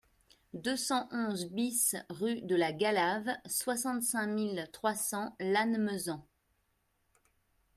[0.55, 6.25] deux cent onze BIS rue de la Galave, soixante-cinq mille trois cents Lannemezan